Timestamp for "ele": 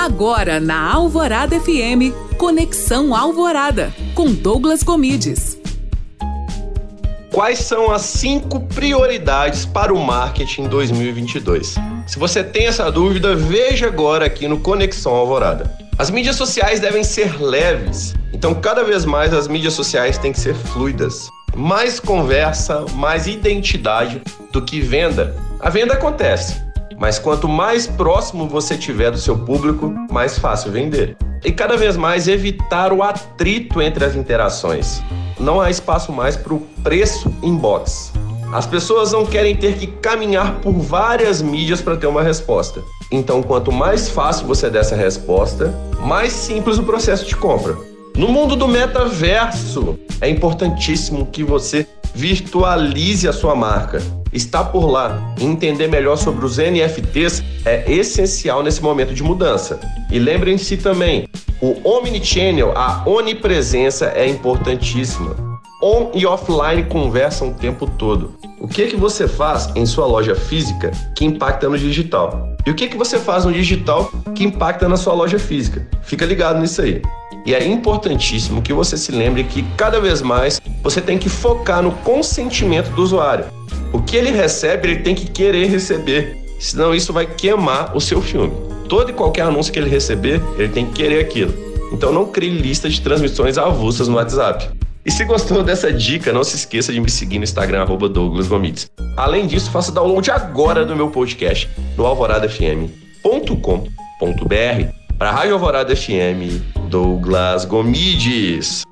84.16-84.30, 84.88-85.00, 89.78-89.88, 90.58-90.68